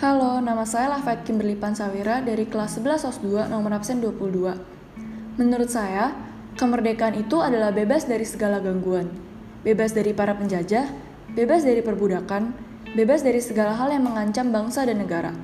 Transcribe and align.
Halo, 0.00 0.40
nama 0.40 0.64
saya 0.64 0.88
Lafayette 0.96 1.28
Kimberly 1.28 1.60
Pansawira 1.60 2.24
dari 2.24 2.48
kelas 2.48 2.80
11 2.80 3.04
SOS 3.04 3.20
2 3.20 3.52
nomor 3.52 3.76
absen 3.76 4.00
22. 4.00 4.56
Menurut 5.36 5.68
saya, 5.68 6.16
kemerdekaan 6.56 7.20
itu 7.20 7.36
adalah 7.44 7.68
bebas 7.68 8.08
dari 8.08 8.24
segala 8.24 8.64
gangguan. 8.64 9.12
Bebas 9.60 9.92
dari 9.92 10.16
para 10.16 10.32
penjajah, 10.32 10.88
bebas 11.36 11.68
dari 11.68 11.84
perbudakan, 11.84 12.56
bebas 12.96 13.20
dari 13.20 13.44
segala 13.44 13.76
hal 13.76 13.92
yang 13.92 14.08
mengancam 14.08 14.48
bangsa 14.48 14.88
dan 14.88 15.04
negara. 15.04 15.36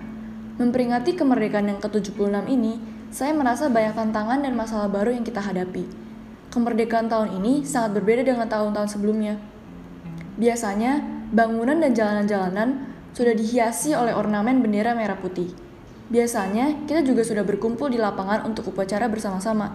Memperingati 0.57 1.13
kemerdekaan 1.21 1.77
yang 1.77 1.81
ke-76 1.85 2.49
ini, 2.49 2.81
saya 3.13 3.37
merasa 3.37 3.69
banyak 3.69 3.93
tantangan 3.93 4.41
dan 4.41 4.57
masalah 4.57 4.89
baru 4.89 5.13
yang 5.13 5.29
kita 5.29 5.45
hadapi. 5.45 5.85
Kemerdekaan 6.49 7.13
tahun 7.13 7.45
ini 7.45 7.61
sangat 7.69 8.01
berbeda 8.01 8.25
dengan 8.25 8.49
tahun-tahun 8.49 8.89
sebelumnya. 8.89 9.37
Biasanya, 10.41 11.05
bangunan 11.29 11.77
dan 11.77 11.93
jalanan-jalanan 11.93 12.96
sudah 13.17 13.33
dihiasi 13.33 13.97
oleh 13.97 14.13
ornamen 14.13 14.61
bendera 14.61 14.93
merah 14.93 15.17
putih. 15.17 15.49
Biasanya, 16.13 16.85
kita 16.85 17.01
juga 17.01 17.25
sudah 17.25 17.49
berkumpul 17.49 17.89
di 17.89 17.97
lapangan 17.97 18.45
untuk 18.45 18.77
upacara 18.77 19.09
bersama-sama. 19.09 19.73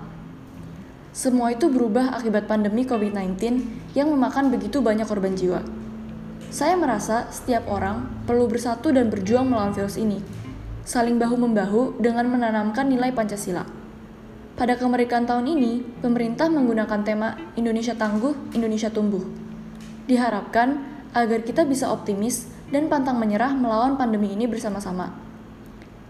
Semua 1.09 1.49
itu 1.49 1.65
berubah 1.67 2.13
akibat 2.13 2.45
pandemi 2.45 2.85
COVID-19 2.85 3.33
yang 3.97 4.13
memakan 4.13 4.53
begitu 4.53 4.79
banyak 4.85 5.09
korban 5.09 5.33
jiwa. 5.33 5.65
Saya 6.53 6.77
merasa 6.77 7.33
setiap 7.33 7.65
orang 7.65 8.23
perlu 8.29 8.45
bersatu 8.45 8.93
dan 8.93 9.09
berjuang 9.09 9.49
melawan 9.49 9.73
virus 9.73 9.97
ini, 9.97 10.21
saling 10.85 11.17
bahu-membahu 11.17 11.97
dengan 11.97 12.29
menanamkan 12.29 12.93
nilai 12.93 13.09
Pancasila. 13.09 13.65
Pada 14.53 14.77
kemerdekaan 14.77 15.25
tahun 15.25 15.49
ini, 15.49 15.81
pemerintah 16.05 16.45
menggunakan 16.45 17.01
tema 17.01 17.33
Indonesia 17.57 17.97
Tangguh, 17.97 18.53
Indonesia 18.53 18.93
Tumbuh. 18.93 19.25
Diharapkan 20.05 20.77
agar 21.17 21.41
kita 21.41 21.65
bisa 21.65 21.89
optimis 21.89 22.60
dan 22.71 22.87
pantang 22.87 23.19
menyerah 23.19 23.51
melawan 23.53 23.99
pandemi 23.99 24.31
ini 24.31 24.47
bersama-sama. 24.47 25.11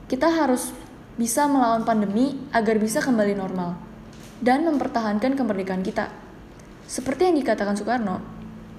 Kita 0.05 0.29
harus 0.29 0.71
bisa 1.17 1.49
melawan 1.49 1.83
pandemi 1.83 2.37
agar 2.53 2.77
bisa 2.77 3.03
kembali 3.03 3.35
normal 3.35 3.75
dan 4.39 4.63
mempertahankan 4.65 5.37
kemerdekaan 5.37 5.83
kita. 5.83 6.09
Seperti 6.85 7.29
yang 7.29 7.37
dikatakan 7.37 7.77
Soekarno, 7.77 8.21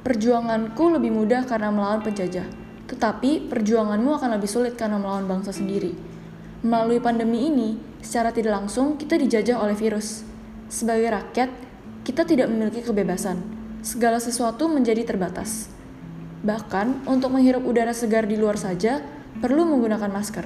perjuanganku 0.02 0.84
lebih 0.98 1.14
mudah 1.14 1.46
karena 1.46 1.70
melawan 1.70 2.02
penjajah, 2.02 2.44
tetapi 2.90 3.48
perjuanganmu 3.48 4.10
akan 4.18 4.30
lebih 4.36 4.50
sulit 4.50 4.74
karena 4.74 4.98
melawan 4.98 5.24
bangsa 5.24 5.54
sendiri. 5.54 5.94
Melalui 6.62 7.02
pandemi 7.02 7.50
ini, 7.50 7.74
secara 8.02 8.30
tidak 8.30 8.62
langsung 8.62 8.94
kita 8.98 9.18
dijajah 9.18 9.58
oleh 9.58 9.74
virus. 9.74 10.22
Sebagai 10.70 11.10
rakyat, 11.10 11.50
kita 12.06 12.22
tidak 12.22 12.50
memiliki 12.50 12.82
kebebasan. 12.86 13.42
Segala 13.82 14.22
sesuatu 14.22 14.70
menjadi 14.70 15.02
terbatas. 15.02 15.70
Bahkan, 16.42 17.06
untuk 17.06 17.30
menghirup 17.30 17.62
udara 17.62 17.94
segar 17.94 18.26
di 18.26 18.34
luar 18.34 18.58
saja, 18.58 18.98
perlu 19.38 19.62
menggunakan 19.62 20.10
masker. 20.10 20.42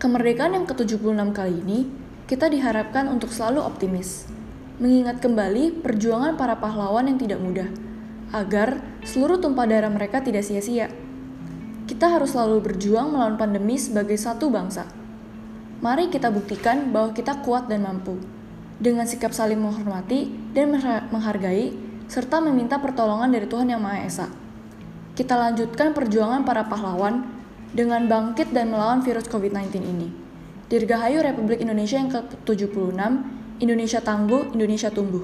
Kemerdekaan 0.00 0.56
yang 0.56 0.64
ke-76 0.64 1.28
kali 1.36 1.54
ini, 1.60 1.78
kita 2.24 2.48
diharapkan 2.48 3.04
untuk 3.12 3.28
selalu 3.28 3.60
optimis, 3.60 4.24
mengingat 4.80 5.20
kembali 5.20 5.84
perjuangan 5.84 6.40
para 6.40 6.56
pahlawan 6.56 7.04
yang 7.04 7.20
tidak 7.20 7.36
mudah, 7.36 7.68
agar 8.32 8.80
seluruh 9.04 9.36
tumpah 9.36 9.68
darah 9.68 9.92
mereka 9.92 10.24
tidak 10.24 10.40
sia-sia. 10.40 10.88
Kita 11.84 12.08
harus 12.08 12.32
selalu 12.32 12.64
berjuang 12.64 13.12
melawan 13.12 13.36
pandemi 13.36 13.76
sebagai 13.76 14.16
satu 14.16 14.48
bangsa. 14.48 14.88
Mari 15.84 16.08
kita 16.08 16.32
buktikan 16.32 16.96
bahwa 16.96 17.12
kita 17.12 17.44
kuat 17.44 17.68
dan 17.68 17.84
mampu, 17.84 18.16
dengan 18.80 19.04
sikap 19.04 19.36
saling 19.36 19.60
menghormati 19.60 20.32
dan 20.56 20.72
menghargai 21.12 21.76
serta 22.08 22.40
meminta 22.40 22.76
pertolongan 22.80 23.32
dari 23.32 23.48
Tuhan 23.48 23.70
Yang 23.70 23.82
Maha 23.82 23.98
Esa. 24.04 24.26
Kita 25.14 25.38
lanjutkan 25.38 25.94
perjuangan 25.94 26.42
para 26.42 26.66
pahlawan 26.66 27.22
dengan 27.74 28.06
bangkit 28.06 28.50
dan 28.50 28.70
melawan 28.70 29.02
virus 29.02 29.30
COVID-19 29.30 29.82
ini. 29.82 30.08
Dirgahayu 30.66 31.22
Republik 31.22 31.62
Indonesia 31.62 32.00
yang 32.00 32.10
ke-76, 32.10 32.98
Indonesia 33.62 34.00
Tangguh, 34.02 34.54
Indonesia 34.56 34.90
Tumbuh. 34.90 35.22